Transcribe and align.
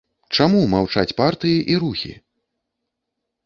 Чаму 0.37 0.61
маўчаць 0.71 1.15
партыі 1.21 1.59
і 1.75 1.79
рухі? 1.87 2.13